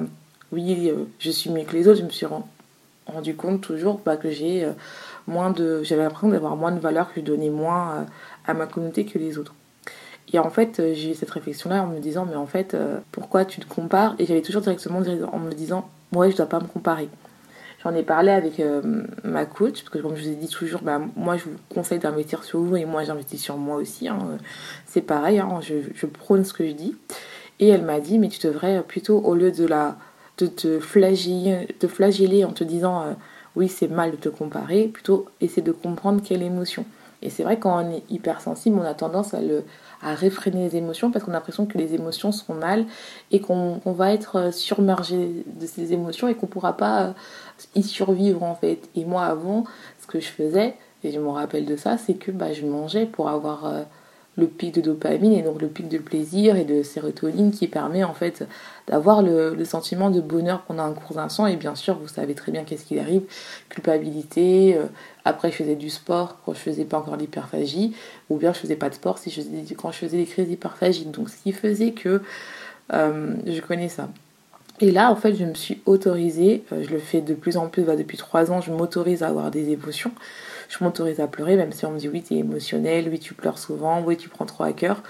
oui, 0.52 0.90
euh, 0.90 1.06
je 1.20 1.32
suis 1.32 1.50
mieux 1.50 1.64
que 1.64 1.74
les 1.74 1.88
autres, 1.88 2.00
je 2.00 2.06
me 2.06 2.10
suis 2.10 2.26
rendu 3.06 3.36
compte 3.36 3.62
toujours 3.62 4.00
bah, 4.06 4.18
que 4.18 4.32
j'ai 4.32 4.64
euh, 4.64 4.72
moins 5.28 5.52
de. 5.52 5.84
J'avais 5.84 6.04
l'impression 6.04 6.30
d'avoir 6.30 6.56
moins 6.56 6.72
de 6.72 6.80
valeur, 6.80 7.14
que 7.14 7.20
je 7.20 7.26
donnais 7.26 7.50
moins 7.50 7.92
euh, 7.92 8.04
à 8.46 8.54
ma 8.54 8.66
communauté 8.66 9.06
que 9.06 9.20
les 9.20 9.38
autres. 9.38 9.54
Et 10.34 10.40
en 10.40 10.50
fait, 10.50 10.82
j'ai 10.94 11.12
eu 11.12 11.16
cette 11.16 11.32
réflexion-là 11.32 11.84
en 11.84 11.88
me 11.88 12.00
disant, 12.00 12.26
mais 12.26 12.36
en 12.36 12.48
fait, 12.48 12.76
pourquoi 13.14 13.46
tu 13.46 13.62
te 13.62 13.66
compares? 13.66 14.14
Et 14.20 14.26
j'avais 14.26 14.42
toujours 14.42 14.62
directement 14.62 15.00
en 15.00 15.40
me 15.40 15.52
disant, 15.54 15.88
moi, 16.12 16.30
je 16.30 16.36
dois 16.36 16.48
pas 16.48 16.60
me 16.60 16.68
comparer. 16.68 17.08
J'en 17.88 17.96
ai 17.96 18.04
parlé 18.04 18.32
avec 18.32 18.62
ma 19.24 19.46
coach, 19.46 19.84
parce 19.84 19.90
que 19.90 20.00
comme 20.00 20.18
je 20.18 20.24
vous 20.24 20.30
ai 20.30 20.36
dit 20.36 20.50
toujours, 20.50 20.82
bah, 20.82 21.00
moi, 21.16 21.38
je 21.38 21.46
vous 21.46 21.56
conseille 21.74 22.00
d'investir 22.00 22.44
sur 22.44 22.60
vous 22.60 22.76
et 22.76 22.84
moi, 22.84 23.06
j'investis 23.06 23.42
sur 23.42 23.56
moi 23.56 23.78
aussi. 23.78 24.10
Hein. 24.10 24.20
C'est 24.86 25.02
pareil, 25.02 25.40
hein, 25.40 25.60
je, 25.62 26.06
prône 26.06 26.44
ce 26.44 26.52
que 26.52 26.68
je 26.68 26.74
dis. 26.74 26.98
Et 27.62 27.70
elle 27.70 27.84
m'a 27.84 28.02
dit, 28.02 28.20
mais 28.20 28.28
tu 28.28 28.46
devrais 28.46 28.84
plutôt, 28.84 29.20
au 29.20 29.36
lieu 29.36 29.52
de 29.52 29.66
la 29.66 29.96
de 30.38 30.48
te 30.48 30.80
flageller, 30.80 31.68
te 31.80 31.88
flageller 31.88 32.46
en 32.46 32.52
te 32.52 32.64
disant 32.64 33.02
euh, 33.02 33.14
oui 33.56 33.68
c'est 33.68 33.88
mal 33.88 34.12
de 34.12 34.18
te 34.18 34.30
comparer, 34.30 34.88
plutôt 34.88 35.26
essayer 35.42 35.64
de 35.64 35.72
comprendre 35.72 36.22
quelle 36.24 36.44
émotion. 36.44 36.86
Et 37.22 37.30
c'est 37.30 37.44
vrai 37.44 37.58
quand 37.58 37.84
on 37.84 37.92
est 37.92 38.04
hypersensible, 38.10 38.78
on 38.80 38.84
a 38.84 38.94
tendance 38.94 39.34
à, 39.34 39.42
le, 39.42 39.64
à 40.02 40.14
réfréner 40.14 40.70
les 40.70 40.76
émotions 40.78 41.12
parce 41.12 41.26
qu'on 41.26 41.32
a 41.32 41.36
l'impression 41.36 41.66
que 41.66 41.78
les 41.78 41.96
émotions 41.96 42.32
sont 42.32 42.54
mal 42.54 42.86
et 43.32 43.40
qu'on 43.40 43.80
va 43.86 44.14
être 44.14 44.36
euh, 44.38 44.52
submergé 44.52 45.44
de 45.46 45.66
ces 45.66 45.94
émotions 45.94 46.28
et 46.28 46.36
qu'on 46.36 46.46
ne 46.46 46.52
pourra 46.52 46.78
pas 46.78 47.04
euh, 47.04 47.12
y 47.76 47.84
survivre 47.84 48.44
en 48.44 48.56
fait. 48.56 48.88
Et 48.96 49.06
moi 49.06 49.26
avant, 49.26 49.64
ce 50.00 50.08
que 50.08 50.20
je 50.20 50.28
faisais, 50.28 50.76
et 51.04 51.12
je 51.12 51.20
me 51.20 51.30
rappelle 51.30 51.66
de 51.66 51.76
ça, 51.76 51.98
c'est 51.98 52.16
que 52.16 52.32
bah, 52.32 52.54
je 52.54 52.66
mangeais 52.66 53.06
pour 53.06 53.30
avoir 53.30 53.66
le 54.38 54.48
pic 54.48 54.74
de 54.74 54.82
dopamine 54.82 55.34
et 55.34 55.42
donc 55.42 55.62
le 55.62 55.68
pic 55.68 55.90
de 55.90 55.98
plaisir 55.98 56.56
et 56.56 56.64
de 56.64 56.84
sérotonine 56.84 57.52
qui 57.52 57.68
permet 57.68 58.04
en 58.04 58.14
fait 58.14 58.48
d'avoir 58.88 59.22
le, 59.22 59.66
sentiment 59.66 60.12
de 60.12 60.22
bonheur 60.22 60.62
pendant 60.62 60.84
un 60.84 60.94
cours 60.94 61.16
d'instant 61.16 61.48
et 61.48 61.56
bien 61.56 61.76
sûr 61.76 61.98
vous 61.98 62.08
savez 62.08 62.36
très 62.36 62.52
bien 62.52 62.64
qu'est-ce 62.64 62.86
qui 62.86 63.00
arrive. 63.00 63.24
Culpabilité 63.70 64.78
euh, 64.78 64.86
après 65.26 65.52
je 65.52 65.58
faisais 65.58 65.76
du 65.76 65.90
sport 65.90 66.38
quand 66.46 66.54
je 66.54 66.60
faisais 66.60 66.86
pas 66.86 67.00
encore 67.00 67.18
l'hyperphagie 67.18 67.96
ou 68.30 68.38
bien 68.38 68.54
je 68.54 68.60
faisais 68.60 68.76
pas 68.76 68.90
de 68.90 68.96
sport 68.96 69.18
si 69.18 69.32
je 69.32 69.42
faisais, 69.42 69.76
quand 69.76 69.92
je 69.92 69.98
faisais 69.98 70.18
des 70.18 70.26
crises 70.26 70.48
d'hyperphagie. 70.48 71.06
Donc 71.06 71.30
ce 71.30 71.38
qui 71.38 71.52
faisait 71.52 71.92
que 71.92 72.22
euh, 72.94 73.34
je 73.46 73.60
connais 73.62 73.90
ça 73.90 74.10
et 74.80 74.92
là, 74.92 75.12
en 75.12 75.16
fait, 75.16 75.36
je 75.36 75.46
me 75.46 75.54
suis 75.54 75.82
autorisée, 75.86 76.64
euh, 76.72 76.84
je 76.84 76.90
le 76.90 77.00
fais 77.00 77.22
de 77.22 77.34
plus 77.34 77.58
en 77.58 77.68
plus, 77.68 77.84
bah, 77.84 77.96
depuis 77.96 78.18
trois 78.18 78.52
ans, 78.52 78.62
je 78.62 78.72
m'autorise 78.72 79.24
à 79.24 79.28
avoir 79.28 79.52
des 79.52 79.70
émotions 79.70 80.12
je 80.70 80.84
m'autorise 80.84 81.20
à 81.20 81.28
pleurer, 81.28 81.56
même 81.56 81.72
si 81.72 81.86
on 81.86 81.92
me 81.92 82.00
dit 82.00 82.10
oui, 82.10 82.24
tu 82.24 82.36
es 82.36 82.38
émotionnel, 82.38 83.08
oui, 83.10 83.20
tu 83.20 83.34
pleures 83.34 83.58
souvent, 83.58 84.02
oui, 84.02 84.18
tu 84.18 84.30
prends 84.30 84.46
trop 84.46 84.64
à 84.64 84.74
cœur. 84.74 85.02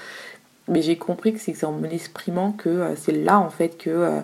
Mais 0.68 0.82
j'ai 0.82 0.98
compris 0.98 1.34
que 1.34 1.40
c'est 1.40 1.64
en 1.64 1.72
me 1.72 1.88
l'exprimant 1.88 2.52
que 2.52 2.70
euh, 2.70 2.96
c'est 2.96 3.14
là, 3.14 3.40
en 3.40 3.50
fait, 3.50 3.78
que 3.78 3.90
euh, 3.90 4.22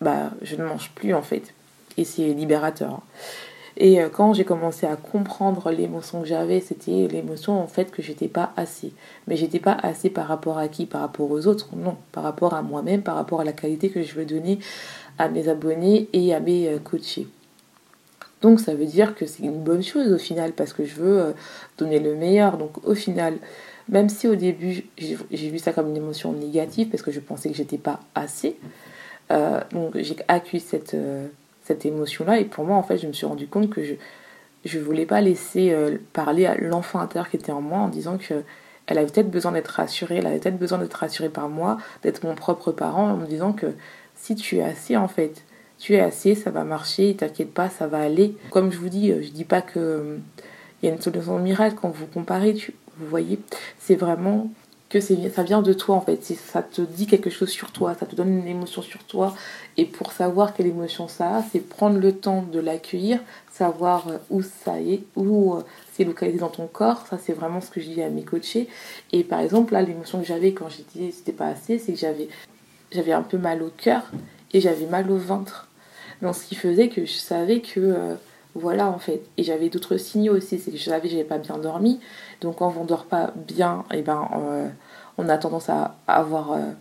bah, 0.00 0.30
je 0.42 0.56
ne 0.56 0.64
mange 0.64 0.90
plus 0.94 1.14
en 1.14 1.22
fait. 1.22 1.52
Et 1.96 2.04
c'est 2.04 2.28
libérateur. 2.28 2.92
Hein. 2.92 3.02
Et 3.76 4.00
euh, 4.00 4.08
quand 4.08 4.34
j'ai 4.34 4.44
commencé 4.44 4.86
à 4.86 4.96
comprendre 4.96 5.70
l'émotion 5.70 6.22
que 6.22 6.28
j'avais, 6.28 6.60
c'était 6.60 7.08
l'émotion 7.08 7.60
en 7.60 7.66
fait 7.66 7.90
que 7.90 8.02
j'étais 8.02 8.28
pas 8.28 8.52
assez. 8.56 8.92
Mais 9.26 9.36
j'étais 9.36 9.58
pas 9.58 9.76
assez 9.82 10.10
par 10.10 10.28
rapport 10.28 10.58
à 10.58 10.68
qui? 10.68 10.86
Par 10.86 11.00
rapport 11.00 11.30
aux 11.30 11.46
autres? 11.46 11.68
Non, 11.76 11.96
par 12.12 12.22
rapport 12.22 12.54
à 12.54 12.62
moi-même, 12.62 13.02
par 13.02 13.16
rapport 13.16 13.40
à 13.40 13.44
la 13.44 13.52
qualité 13.52 13.90
que 13.90 14.02
je 14.02 14.14
veux 14.14 14.24
donner 14.24 14.58
à 15.18 15.28
mes 15.28 15.48
abonnés 15.48 16.08
et 16.12 16.34
à 16.34 16.40
mes 16.40 16.68
euh, 16.68 16.78
coachés. 16.78 17.26
Donc 18.42 18.60
ça 18.60 18.74
veut 18.74 18.86
dire 18.86 19.14
que 19.14 19.26
c'est 19.26 19.42
une 19.42 19.62
bonne 19.62 19.82
chose 19.82 20.12
au 20.12 20.18
final 20.18 20.52
parce 20.52 20.72
que 20.72 20.84
je 20.84 20.94
veux 20.94 21.20
euh, 21.20 21.32
donner 21.78 21.98
le 21.98 22.14
meilleur. 22.14 22.58
Donc 22.58 22.86
au 22.86 22.94
final, 22.94 23.38
même 23.88 24.08
si 24.08 24.28
au 24.28 24.36
début 24.36 24.84
j'ai 24.98 25.48
vu 25.48 25.58
ça 25.58 25.72
comme 25.72 25.88
une 25.88 25.96
émotion 25.96 26.32
négative 26.32 26.90
parce 26.90 27.02
que 27.02 27.10
je 27.10 27.20
pensais 27.20 27.50
que 27.50 27.56
j'étais 27.56 27.78
pas 27.78 28.00
assez, 28.14 28.56
donc 29.72 29.96
j'ai 29.96 30.16
accueilli 30.28 30.60
cette 30.60 30.96
cette 31.64 31.84
émotion-là. 31.84 32.38
Et 32.38 32.44
pour 32.44 32.64
moi, 32.64 32.76
en 32.76 32.82
fait, 32.82 32.98
je 32.98 33.06
me 33.06 33.12
suis 33.12 33.26
rendu 33.26 33.48
compte 33.48 33.70
que 33.70 33.82
je 34.64 34.78
ne 34.78 34.84
voulais 34.84 35.06
pas 35.06 35.20
laisser 35.20 35.72
euh, 35.72 35.98
parler 36.12 36.46
à 36.46 36.56
l'enfant 36.56 37.00
intérieur 37.00 37.28
qui 37.28 37.36
était 37.36 37.52
en 37.52 37.60
moi 37.60 37.78
en 37.78 37.88
disant 37.88 38.18
que 38.18 38.42
elle 38.86 38.98
avait 38.98 39.10
peut-être 39.10 39.30
besoin 39.30 39.52
d'être 39.52 39.68
rassurée, 39.68 40.16
elle 40.16 40.26
avait 40.26 40.38
peut-être 40.38 40.58
besoin 40.58 40.76
d'être 40.76 40.92
rassurée 40.94 41.30
par 41.30 41.48
moi, 41.48 41.78
d'être 42.02 42.22
mon 42.22 42.34
propre 42.34 42.70
parent, 42.70 43.12
en 43.12 43.16
me 43.16 43.26
disant 43.26 43.54
que 43.54 43.72
si 44.14 44.34
tu 44.34 44.58
es 44.58 44.62
assez, 44.62 44.94
en 44.96 45.08
fait, 45.08 45.42
tu 45.78 45.94
es 45.94 46.00
assez, 46.00 46.34
ça 46.34 46.50
va 46.50 46.64
marcher, 46.64 47.16
t'inquiète 47.16 47.52
pas, 47.52 47.70
ça 47.70 47.86
va 47.86 47.98
aller. 47.98 48.36
Comme 48.50 48.70
je 48.70 48.78
vous 48.78 48.90
dis, 48.90 49.10
euh, 49.10 49.22
je 49.22 49.30
dis 49.30 49.44
pas 49.44 49.62
que 49.62 49.78
euh, 49.78 50.16
il 50.82 50.86
y 50.86 50.92
a 50.92 50.94
une 50.94 51.00
solution 51.00 51.38
miracle 51.38 51.76
quand 51.80 51.88
vous 51.88 52.06
comparez, 52.06 52.52
tu, 52.52 52.74
vous 52.98 53.06
voyez, 53.06 53.40
c'est 53.78 53.94
vraiment 53.94 54.50
que 55.00 55.28
ça 55.30 55.42
vient 55.42 55.62
de 55.62 55.72
toi 55.72 55.96
en 55.96 56.00
fait. 56.00 56.22
Ça 56.22 56.62
te 56.62 56.82
dit 56.82 57.06
quelque 57.06 57.30
chose 57.30 57.48
sur 57.48 57.72
toi, 57.72 57.94
ça 57.94 58.06
te 58.06 58.14
donne 58.14 58.38
une 58.38 58.46
émotion 58.46 58.82
sur 58.82 59.02
toi. 59.04 59.34
Et 59.76 59.84
pour 59.86 60.12
savoir 60.12 60.54
quelle 60.54 60.66
émotion 60.66 61.08
ça 61.08 61.38
a, 61.38 61.42
c'est 61.42 61.60
prendre 61.60 61.98
le 61.98 62.12
temps 62.12 62.42
de 62.42 62.60
l'accueillir, 62.60 63.18
savoir 63.50 64.08
euh, 64.08 64.18
où 64.30 64.42
ça 64.42 64.80
est, 64.80 65.02
où 65.16 65.54
euh, 65.54 65.62
c'est 65.92 66.04
localisé 66.04 66.38
dans 66.38 66.48
ton 66.48 66.66
corps. 66.66 67.06
Ça, 67.08 67.18
c'est 67.18 67.32
vraiment 67.32 67.60
ce 67.60 67.70
que 67.70 67.80
je 67.80 67.88
dis 67.88 68.02
à 68.02 68.08
mes 68.08 68.22
coachés. 68.22 68.68
Et 69.12 69.24
par 69.24 69.40
exemple, 69.40 69.72
là, 69.72 69.82
l'émotion 69.82 70.20
que 70.20 70.26
j'avais 70.26 70.52
quand 70.52 70.68
j'ai 70.68 70.84
dit 70.94 71.10
c'était 71.12 71.32
pas 71.32 71.48
assez, 71.48 71.78
c'est 71.78 71.92
que 71.92 71.98
j'avais, 71.98 72.28
j'avais 72.92 73.12
un 73.12 73.22
peu 73.22 73.38
mal 73.38 73.62
au 73.62 73.70
cœur 73.70 74.02
et 74.52 74.60
j'avais 74.60 74.86
mal 74.86 75.10
au 75.10 75.16
ventre. 75.16 75.68
Donc, 76.22 76.36
ce 76.36 76.46
qui 76.46 76.54
faisait 76.54 76.88
que 76.88 77.04
je 77.04 77.14
savais 77.14 77.60
que. 77.60 77.80
Euh, 77.80 78.14
voilà 78.56 78.88
en 78.88 79.00
fait. 79.00 79.20
Et 79.36 79.42
j'avais 79.42 79.68
d'autres 79.68 79.96
signaux 79.96 80.36
aussi, 80.36 80.60
c'est 80.60 80.70
que 80.70 80.76
je 80.76 80.84
savais 80.84 81.08
que 81.08 81.08
j'avais 81.08 81.24
pas 81.24 81.38
bien 81.38 81.58
dormi. 81.58 81.98
Donc 82.40 82.58
quand 82.58 82.72
on 82.80 82.84
dort 82.84 83.06
pas 83.06 83.32
bien, 83.34 83.84
et 83.92 83.98
eh 83.98 84.02
ben 84.02 84.28
on 85.18 85.28
a 85.28 85.38
tendance 85.38 85.68
à 85.68 85.96
avoir 86.06 86.52
euh, 86.52 86.72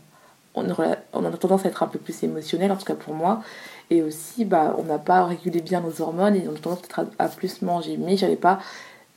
on, 0.56 0.70
a 0.70 1.32
tendance 1.38 1.66
à 1.66 1.70
être 1.70 1.84
un 1.84 1.88
peu 1.88 2.00
plus 2.00 2.24
émotionnel, 2.24 2.72
en 2.72 2.76
tout 2.76 2.86
cas 2.86 2.96
pour 2.96 3.14
moi. 3.14 3.42
Et 3.90 4.02
aussi, 4.02 4.46
bah, 4.46 4.76
on 4.78 4.84
n'a 4.84 5.00
pas 5.00 5.26
régulé 5.26 5.62
bien 5.62 5.82
nos 5.82 6.02
hormones 6.02 6.36
et 6.36 6.48
on 6.48 6.56
a 6.56 6.60
tendance 6.60 6.82
à, 7.20 7.28
plus 7.28 7.62
manger. 7.62 7.98
Mais 7.98 8.18
j'avais 8.18 8.36
pas 8.36 8.60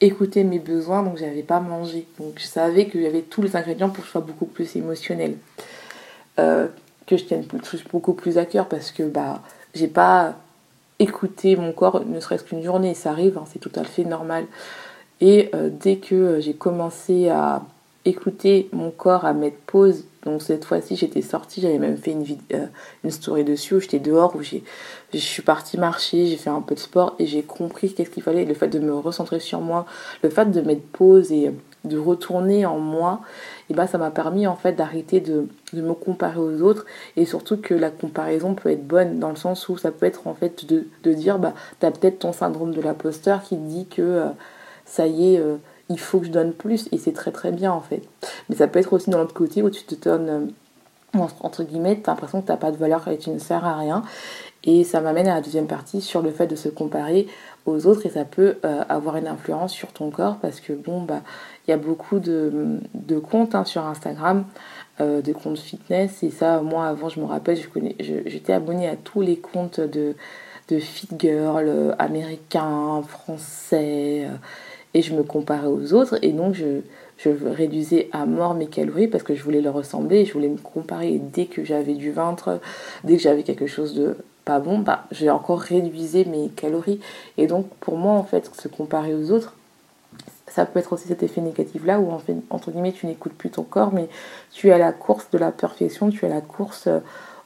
écouté 0.01 0.45
mes 0.45 0.59
besoins, 0.59 1.03
donc 1.03 1.19
j'avais 1.19 1.43
pas 1.43 1.61
mangé. 1.61 2.07
Donc 2.19 2.35
je 2.37 2.47
savais 2.47 2.87
qu'il 2.89 3.03
y 3.03 3.07
avait 3.07 3.23
tous 3.23 3.43
les 3.43 3.57
ingrédients 3.57 3.91
pour 3.91 4.03
que 4.03 4.07
je 4.07 4.13
sois 4.13 4.21
beaucoup 4.21 4.47
plus 4.47 4.77
émotionnelle. 4.77 5.37
Euh, 6.39 6.69
que 7.07 7.17
je 7.17 7.25
tienne 7.25 7.45
beaucoup 7.93 8.15
plus 8.15 8.37
à 8.37 8.45
cœur 8.45 8.69
parce 8.69 8.91
que 8.91 9.05
bah, 9.05 9.41
j'ai 9.75 9.87
pas 9.87 10.35
écouter 10.99 11.57
mon 11.57 11.73
corps 11.73 12.05
ne 12.05 12.19
serait-ce 12.21 12.43
qu'une 12.43 12.63
journée, 12.63 12.95
ça 12.95 13.11
arrive, 13.11 13.39
hein, 13.39 13.45
c'est 13.47 13.59
tout 13.59 13.71
à 13.77 13.85
fait 13.85 14.05
normal. 14.05 14.47
Et 15.21 15.51
euh, 15.55 15.71
dès 15.73 15.97
que 15.97 16.41
j'ai 16.41 16.55
commencé 16.55 17.29
à 17.29 17.63
écouter 18.07 18.69
mon 18.73 18.91
corps, 18.91 19.25
à 19.25 19.33
mettre 19.33 19.59
pause, 19.67 20.05
donc 20.25 20.43
cette 20.43 20.65
fois-ci 20.65 20.97
j'étais 20.97 21.23
sortie, 21.23 21.61
j'avais 21.61 21.79
même 21.79 21.97
fait 21.97 22.13
une, 22.13 22.25
euh, 22.53 22.67
une 23.05 23.11
story 23.11 23.45
dessus 23.45 23.75
où 23.75 23.81
j'étais 23.81 23.99
dehors, 23.99 24.35
où 24.37 24.43
je 24.43 25.19
suis 25.19 25.43
partie 25.43 25.79
marcher, 25.79 26.27
j'ai 26.27 26.37
fait 26.37 26.51
un 26.51 26.61
peu 26.61 26.75
de 26.75 26.81
sport 26.81 27.15
et 27.19 27.27
j'ai 27.27 27.43
compris 27.43 27.93
qu'est-ce 27.95 28.11
qu'il 28.11 28.23
fallait, 28.23 28.45
le 28.45 28.55
fait 28.55 28.69
de 28.69 28.79
me 28.79 28.95
recentrer 28.95 29.41
sur 29.41 29.61
moi, 29.61 29.87
le 30.23 30.31
fait 30.31 30.51
de 30.51 30.61
mettre 30.61 30.83
pause 30.83 31.33
et 31.33 31.53
de 31.85 31.99
retourner 31.99 32.67
en 32.67 32.79
moi, 32.79 33.21
et 33.71 33.75
bah 33.75 33.87
ça 33.87 33.99
m'a 33.99 34.11
permis 34.11 34.47
en 34.47 34.57
fait 34.57 34.73
d'arrêter 34.73 35.21
de, 35.21 35.49
me 35.73 35.95
comparer 35.95 36.39
aux 36.39 36.63
autres 36.63 36.87
et 37.17 37.25
surtout 37.25 37.57
que 37.57 37.75
la 37.75 37.91
comparaison 37.91 38.55
peut 38.55 38.71
être 38.71 38.87
bonne 38.87 39.19
dans 39.19 39.31
le 39.31 39.37
sens 39.37 39.69
où 39.69 39.77
ça 39.77 39.91
peut 39.91 40.07
être 40.07 40.27
en 40.27 40.35
fait 40.35 40.65
de, 40.65 40.87
de 41.03 41.13
dire 41.13 41.39
bah 41.39 41.55
t'as 41.81 41.91
peut-être 41.91 42.21
ton 42.21 42.33
syndrome 42.33 42.75
de 42.75 42.81
l'imposteur 42.81 43.43
qui 43.43 43.57
dit 43.57 43.87
que 43.87 44.03
euh, 44.03 44.29
ça 44.85 45.07
y 45.07 45.35
est 45.35 45.41
euh, 45.41 45.57
il 45.89 45.99
faut 45.99 46.21
que 46.21 46.27
je 46.27 46.31
donne 46.31 46.53
plus 46.53 46.89
et 46.93 46.99
c'est 46.99 47.13
très 47.13 47.33
très 47.33 47.53
bien 47.53 47.73
en 47.73 47.81
fait 47.81 48.03
mais 48.49 48.57
ça 48.57 48.69
peut 48.69 48.79
être 48.79 48.93
aussi 48.93 49.11
dans 49.11 49.19
l'autre 49.19 49.35
côté 49.35 49.63
où 49.63 49.71
tu 49.71 49.85
te 49.85 50.09
donnes 50.09 50.29
euh, 50.29 51.27
entre 51.41 51.63
guillemets 51.63 52.01
t'as 52.03 52.13
l'impression 52.13 52.43
que 52.43 52.47
t'as 52.47 52.57
pas 52.57 52.71
de 52.71 52.77
valeur 52.77 53.07
et 53.09 53.19
tu 53.19 53.31
ne 53.31 53.39
sers 53.39 53.65
à 53.65 53.77
rien 53.77 54.03
et 54.65 54.85
ça 54.85 55.01
m'amène 55.01 55.29
à 55.29 55.37
la 55.37 55.41
deuxième 55.41 55.69
partie 55.69 56.01
sur 56.01 56.23
le 56.23 56.31
fait 56.31 56.47
de 56.47 56.57
se 56.57 56.69
comparer 56.69 57.29
aux 57.67 57.87
autres 57.87 58.05
et 58.05 58.11
ça 58.11 58.25
peut 58.25 58.57
avoir 58.63 59.17
une 59.17 59.29
influence 59.29 59.73
sur 59.73 59.93
ton 59.93 60.11
corps 60.11 60.39
parce 60.39 60.61
que 60.61 60.73
bon 60.73 61.03
bah 61.03 61.23
il 61.67 61.71
y 61.71 61.75
a 61.75 61.77
beaucoup 61.77 62.19
de, 62.19 62.79
de 62.95 63.19
comptes 63.19 63.55
hein, 63.55 63.65
sur 63.65 63.85
Instagram, 63.85 64.45
euh, 65.01 65.21
de 65.21 65.33
comptes 65.33 65.59
fitness. 65.59 66.23
Et 66.23 66.31
ça, 66.31 66.61
moi, 66.61 66.87
avant, 66.87 67.09
je 67.09 67.21
me 67.21 67.27
rappelle, 67.27 67.59
j'étais 67.99 68.53
abonnée 68.53 68.89
à 68.89 68.97
tous 68.97 69.21
les 69.21 69.37
comptes 69.37 69.81
de, 69.81 70.15
de 70.69 70.79
fit 70.79 71.09
girl 71.19 71.69
euh, 71.69 71.93
américains, 71.99 73.03
français. 73.03 74.27
Euh, 74.27 74.37
et 74.97 75.03
je 75.03 75.15
me 75.15 75.23
comparais 75.23 75.67
aux 75.67 75.93
autres. 75.93 76.19
Et 76.23 76.33
donc, 76.33 76.55
je, 76.55 76.81
je 77.19 77.29
réduisais 77.29 78.09
à 78.13 78.25
mort 78.25 78.55
mes 78.55 78.67
calories 78.67 79.09
parce 79.09 79.23
que 79.23 79.35
je 79.35 79.43
voulais 79.43 79.61
leur 79.61 79.75
ressembler. 79.75 80.25
Je 80.25 80.33
voulais 80.33 80.49
me 80.49 80.57
comparer. 80.57 81.13
Et 81.13 81.19
dès 81.19 81.45
que 81.45 81.65
j'avais 81.65 81.93
du 81.93 82.11
ventre, 82.11 82.61
dès 83.05 83.17
que 83.17 83.23
j'avais 83.23 83.43
quelque 83.43 83.67
chose 83.67 83.95
de 83.95 84.17
pas 84.47 84.59
bon, 84.59 84.79
bah, 84.79 85.05
j'ai 85.11 85.29
encore 85.29 85.61
réduisé 85.61 86.25
mes 86.25 86.49
calories. 86.49 87.01
Et 87.37 87.47
donc, 87.47 87.69
pour 87.79 87.99
moi, 87.99 88.15
en 88.15 88.23
fait, 88.23 88.51
se 88.59 88.69
comparer 88.69 89.15
aux 89.15 89.31
autres, 89.33 89.53
ça 90.49 90.65
peut 90.65 90.79
être 90.79 90.95
aussi 90.95 91.09
cet 91.09 91.23
effet 91.23 91.43
négatif 91.43 91.85
là 91.85 92.01
où 92.01 92.11
en 92.11 92.19
fait, 92.19 92.35
entre 92.49 92.71
guillemets 92.71 92.93
tu 92.93 93.07
n'écoutes 93.07 93.35
plus 93.35 93.51
ton 93.51 93.65
corps 93.65 93.93
mais 93.93 94.09
tu 94.53 94.69
es 94.69 94.73
à 94.73 94.79
la 94.79 94.93
course 94.93 95.29
de 95.31 95.37
la 95.37 95.51
perfection, 95.51 96.09
tu 96.09 96.25
es 96.25 96.31
à 96.31 96.35
la 96.35 96.41
course 96.41 96.87
euh, 96.87 97.01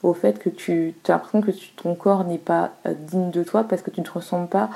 au 0.05 0.13
fait 0.13 0.39
que 0.39 0.49
tu 0.49 0.95
as 1.09 1.23
l'impression 1.33 1.67
que 1.77 1.83
ton 1.83 1.95
corps 1.97 2.25
n'est 2.25 2.39
pas 2.39 2.73
euh, 2.87 2.95
digne 2.95 3.31
de 3.31 3.43
toi 3.43 3.65
parce 3.65 3.83
que 3.83 3.91
tu 3.91 4.01
ne 4.01 4.05
te 4.05 4.13
ressembles 4.13 4.49
pas 4.49 4.69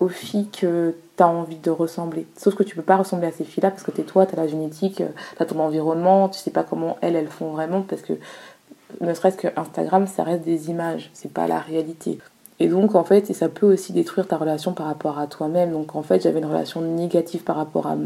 aux 0.00 0.08
filles 0.08 0.48
que 0.48 0.94
tu 1.16 1.22
as 1.22 1.28
envie 1.28 1.56
de 1.56 1.70
ressembler. 1.70 2.26
Sauf 2.36 2.54
que 2.54 2.62
tu 2.62 2.76
peux 2.76 2.82
pas 2.82 2.96
ressembler 2.96 3.28
à 3.28 3.32
ces 3.32 3.44
filles-là 3.44 3.70
parce 3.70 3.82
que 3.82 3.90
tu 3.90 4.00
es 4.00 4.04
toi, 4.04 4.26
tu 4.26 4.34
as 4.34 4.36
la 4.36 4.48
génétique, 4.48 5.00
euh, 5.00 5.08
tu 5.36 5.42
as 5.42 5.46
ton 5.46 5.58
environnement, 5.60 6.28
tu 6.28 6.38
sais 6.38 6.50
pas 6.50 6.62
comment 6.62 6.98
elles, 7.00 7.16
elles 7.16 7.28
font 7.28 7.50
vraiment 7.50 7.82
parce 7.82 8.02
que 8.02 8.14
ne 9.00 9.14
serait-ce 9.14 9.36
que 9.36 9.48
Instagram, 9.56 10.06
ça 10.06 10.22
reste 10.22 10.42
des 10.42 10.70
images, 10.70 11.10
c'est 11.12 11.32
pas 11.32 11.46
la 11.46 11.58
réalité. 11.58 12.18
Et 12.58 12.68
donc, 12.68 12.94
en 12.94 13.04
fait, 13.04 13.32
ça 13.34 13.48
peut 13.48 13.66
aussi 13.66 13.92
détruire 13.92 14.26
ta 14.26 14.36
relation 14.38 14.72
par 14.72 14.86
rapport 14.86 15.18
à 15.18 15.26
toi-même. 15.26 15.72
Donc, 15.72 15.94
en 15.94 16.02
fait, 16.02 16.22
j'avais 16.22 16.38
une 16.38 16.46
relation 16.46 16.80
négative 16.80 17.42
par 17.42 17.56
rapport 17.56 17.86
à, 17.86 17.96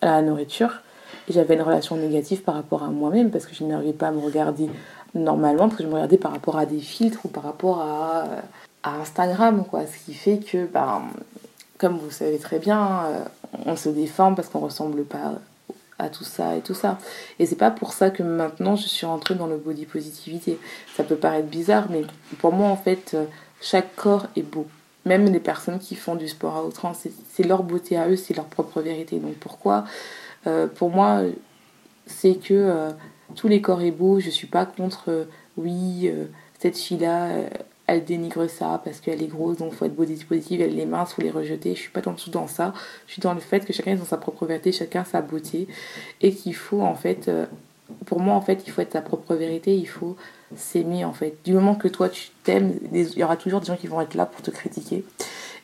la 0.00 0.22
nourriture. 0.22 0.80
Et 1.28 1.32
j'avais 1.32 1.54
une 1.54 1.62
relation 1.62 1.96
négative 1.96 2.42
par 2.42 2.54
rapport 2.54 2.82
à 2.82 2.88
moi-même 2.88 3.30
parce 3.30 3.46
que 3.46 3.54
je 3.54 3.62
n'arrivais 3.64 3.92
pas 3.92 4.08
à 4.08 4.12
me 4.12 4.20
regarder 4.20 4.68
normalement, 5.14 5.68
parce 5.68 5.76
que 5.76 5.82
je 5.82 5.88
me 5.88 5.94
regardais 5.94 6.16
par 6.16 6.32
rapport 6.32 6.58
à 6.58 6.66
des 6.66 6.80
filtres 6.80 7.26
ou 7.26 7.28
par 7.28 7.44
rapport 7.44 7.80
à, 7.80 8.24
à 8.82 8.96
Instagram, 8.96 9.64
quoi. 9.70 9.82
Ce 9.86 10.04
qui 10.04 10.14
fait 10.14 10.38
que, 10.38 10.66
ben, 10.66 11.02
comme 11.82 11.98
vous 11.98 12.12
savez 12.12 12.38
très 12.38 12.60
bien, 12.60 13.04
euh, 13.06 13.24
on 13.66 13.74
se 13.74 13.88
déforme 13.88 14.36
parce 14.36 14.48
qu'on 14.48 14.60
ressemble 14.60 15.02
pas 15.02 15.34
à 15.98 16.08
tout 16.08 16.22
ça 16.22 16.54
et 16.54 16.60
tout 16.60 16.74
ça. 16.74 16.96
Et 17.40 17.46
c'est 17.46 17.56
pas 17.56 17.72
pour 17.72 17.92
ça 17.92 18.10
que 18.10 18.22
maintenant 18.22 18.76
je 18.76 18.86
suis 18.86 19.04
rentrée 19.04 19.34
dans 19.34 19.48
le 19.48 19.56
body 19.56 19.84
positivité. 19.84 20.60
Ça 20.96 21.02
peut 21.02 21.16
paraître 21.16 21.48
bizarre, 21.48 21.88
mais 21.90 22.02
pour 22.38 22.52
moi, 22.52 22.68
en 22.68 22.76
fait, 22.76 23.14
euh, 23.14 23.24
chaque 23.60 23.96
corps 23.96 24.28
est 24.36 24.42
beau. 24.42 24.68
Même 25.06 25.24
les 25.32 25.40
personnes 25.40 25.80
qui 25.80 25.96
font 25.96 26.14
du 26.14 26.28
sport 26.28 26.54
à 26.54 26.64
outrance, 26.64 27.08
c'est 27.32 27.42
leur 27.42 27.64
beauté 27.64 27.96
à 27.96 28.08
eux, 28.08 28.14
c'est 28.14 28.36
leur 28.36 28.46
propre 28.46 28.80
vérité. 28.80 29.18
Donc 29.18 29.34
pourquoi 29.34 29.84
euh, 30.46 30.68
Pour 30.68 30.90
moi, 30.90 31.22
c'est 32.06 32.36
que 32.36 32.90
tous 33.34 33.48
les 33.48 33.60
corps 33.60 33.82
est 33.82 33.90
beau. 33.90 34.20
Je 34.20 34.30
suis 34.30 34.46
pas 34.46 34.66
contre, 34.66 35.26
oui, 35.56 36.08
cette 36.60 36.78
fille-là, 36.78 37.30
elle 37.86 38.04
dénigre 38.04 38.48
ça 38.48 38.80
parce 38.84 39.00
qu'elle 39.00 39.22
est 39.22 39.26
grosse, 39.26 39.58
donc 39.58 39.72
il 39.72 39.76
faut 39.76 39.84
être 39.84 39.94
beau 39.94 40.04
positive, 40.28 40.60
elle 40.60 40.78
est 40.78 40.86
mince, 40.86 41.12
faut 41.12 41.22
les 41.22 41.30
rejeter. 41.30 41.74
Je 41.74 41.80
suis 41.80 41.90
pas 41.90 42.00
dans 42.00 42.14
tout 42.14 42.30
dans 42.30 42.46
ça. 42.46 42.72
Je 43.06 43.12
suis 43.12 43.22
dans 43.22 43.34
le 43.34 43.40
fait 43.40 43.64
que 43.64 43.72
chacun 43.72 43.92
est 43.92 43.96
dans 43.96 44.04
sa 44.04 44.16
propre 44.16 44.46
vérité, 44.46 44.72
chacun 44.72 45.04
sa 45.04 45.20
beauté, 45.20 45.68
et 46.20 46.32
qu'il 46.32 46.54
faut 46.54 46.80
en 46.80 46.94
fait, 46.94 47.30
pour 48.06 48.20
moi 48.20 48.34
en 48.34 48.40
fait, 48.40 48.62
il 48.66 48.72
faut 48.72 48.80
être 48.80 48.92
sa 48.92 49.02
propre 49.02 49.34
vérité, 49.34 49.74
il 49.76 49.88
faut 49.88 50.16
s'aimer 50.56 51.04
en 51.04 51.12
fait. 51.12 51.36
Du 51.44 51.52
moment 51.52 51.74
que 51.74 51.88
toi 51.88 52.08
tu 52.08 52.30
t'aimes, 52.44 52.74
il 52.92 53.18
y 53.18 53.24
aura 53.24 53.36
toujours 53.36 53.60
des 53.60 53.66
gens 53.66 53.76
qui 53.76 53.86
vont 53.86 54.00
être 54.00 54.14
là 54.14 54.26
pour 54.26 54.42
te 54.42 54.50
critiquer. 54.50 55.04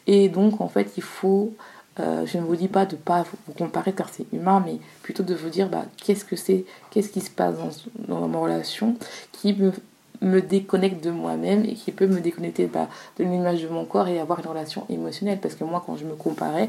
Et 0.07 0.29
donc 0.29 0.61
en 0.61 0.69
fait, 0.69 0.93
il 0.97 1.03
faut, 1.03 1.53
euh, 2.01 2.27
je 2.27 2.39
ne 2.39 2.43
vous 2.43 2.57
dis 2.57 2.69
pas 2.69 2.87
de 2.87 2.97
pas 2.97 3.25
vous 3.47 3.53
comparer 3.53 3.93
car 3.93 4.09
c'est 4.09 4.27
humain, 4.33 4.63
mais 4.65 4.79
plutôt 5.03 5.23
de 5.23 5.35
vous 5.35 5.51
dire 5.51 5.69
bah, 5.69 5.85
qu'est-ce 5.99 6.25
que 6.25 6.37
c'est, 6.37 6.65
qu'est-ce 6.91 7.11
qui 7.11 7.21
se 7.21 7.31
passe 7.31 7.57
dans, 7.57 8.21
dans 8.21 8.29
ma 8.29 8.39
relation 8.39 8.97
qui 9.33 9.55
me 9.55 9.73
me 10.21 10.41
déconnecte 10.41 11.03
de 11.03 11.11
moi-même 11.11 11.65
et 11.65 11.75
qui 11.75 11.93
peut 11.93 12.07
me 12.07 12.21
déconnecter 12.21 12.67
bah, 12.67 12.89
de 13.19 13.25
l'image 13.25 13.63
de 13.63 13.69
mon 13.69 13.85
corps 13.85 14.09
et 14.09 14.19
avoir 14.19 14.41
une 14.41 14.47
relation 14.47 14.85
émotionnelle. 14.89 15.39
Parce 15.41 15.55
que 15.55 15.65
moi, 15.65 15.83
quand 15.85 15.97
je 15.97 16.05
me 16.05 16.15
comparais, 16.15 16.65
et 16.65 16.69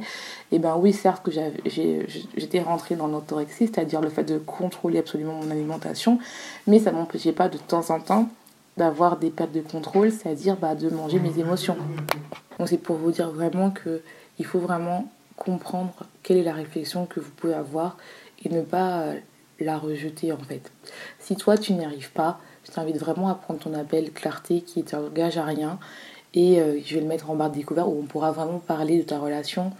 eh 0.53 0.59
ben 0.59 0.75
oui, 0.77 0.93
certes 0.93 1.23
que 1.23 1.31
j'étais 1.31 2.61
rentrée 2.61 2.95
dans 2.95 3.07
l'orthorexie, 3.07 3.67
c'est-à-dire 3.67 4.01
le 4.01 4.09
fait 4.09 4.23
de 4.23 4.37
contrôler 4.37 4.99
absolument 4.99 5.33
mon 5.33 5.49
alimentation, 5.49 6.19
mais 6.67 6.79
ça 6.79 6.91
m'empêchait 6.91 7.33
pas 7.33 7.49
de 7.49 7.57
temps 7.57 7.89
en 7.89 7.99
temps 7.99 8.29
d'avoir 8.77 9.17
des 9.17 9.29
pertes 9.29 9.51
de 9.51 9.61
contrôle, 9.61 10.11
c'est-à-dire 10.11 10.55
bah, 10.55 10.75
de 10.75 10.89
manger 10.89 11.19
mes 11.19 11.37
émotions. 11.39 11.75
Donc 12.57 12.69
c'est 12.69 12.77
pour 12.77 12.95
vous 12.95 13.11
dire 13.11 13.29
vraiment 13.29 13.71
que 13.71 14.01
il 14.37 14.45
faut 14.45 14.59
vraiment 14.59 15.09
comprendre 15.35 15.93
quelle 16.23 16.37
est 16.37 16.43
la 16.43 16.53
réflexion 16.53 17.05
que 17.05 17.19
vous 17.19 17.31
pouvez 17.31 17.53
avoir 17.53 17.97
et 18.43 18.49
ne 18.49 18.61
pas 18.61 19.01
euh, 19.01 19.19
la 19.59 19.77
rejeter 19.77 20.31
en 20.31 20.37
fait. 20.37 20.71
Si 21.19 21.35
toi 21.35 21.57
tu 21.57 21.73
n'y 21.73 21.83
arrives 21.83 22.11
pas, 22.11 22.39
je 22.69 22.75
t'invite 22.75 22.97
vraiment 22.97 23.29
à 23.29 23.35
prendre 23.35 23.59
ton 23.59 23.73
appel 23.73 24.11
clarté 24.11 24.61
qui 24.61 24.83
t'engage 24.83 25.37
à 25.37 25.43
rien 25.43 25.79
et 26.33 26.59
euh, 26.59 26.79
je 26.85 26.95
vais 26.95 27.01
le 27.01 27.07
mettre 27.07 27.29
en 27.29 27.35
barre 27.35 27.49
découverte 27.49 27.87
où 27.87 27.99
on 27.99 28.05
pourra 28.05 28.31
vraiment 28.31 28.59
parler 28.59 28.99
de 28.99 29.03
ta 29.03 29.19
relation 29.19 29.71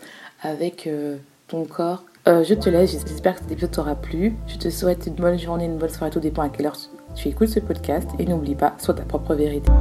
avec 0.41 0.87
euh, 0.87 1.17
ton 1.47 1.65
corps. 1.65 2.03
je 2.25 2.53
te 2.53 2.69
laisse, 2.69 2.91
j'espère 2.91 3.35
que 3.35 3.41
cet 3.41 3.51
épisode 3.51 3.71
t'aura 3.71 3.95
plu. 3.95 4.35
Je 4.47 4.57
te 4.57 4.69
souhaite 4.69 5.05
une 5.07 5.15
bonne 5.15 5.39
journée, 5.39 5.65
une 5.65 5.77
bonne 5.77 5.89
soirée, 5.89 6.11
tout 6.11 6.19
dépend 6.19 6.43
à 6.43 6.49
quelle 6.49 6.67
heure 6.67 6.77
tu 7.15 7.27
écoutes 7.27 7.49
ce 7.49 7.59
podcast 7.59 8.09
et 8.19 8.25
n'oublie 8.25 8.55
pas, 8.55 8.75
sois 8.79 8.93
ta 8.93 9.03
propre 9.03 9.35
vérité. 9.35 9.71